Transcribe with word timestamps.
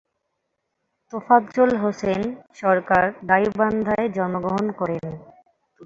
তোফাজ্জল 1.13 1.71
হোসেন 1.75 2.21
সরকার 2.53 3.03
গাইবান্ধায় 3.29 4.07
জন্মগ্রহণ 4.09 4.65
করেন। 4.71 5.05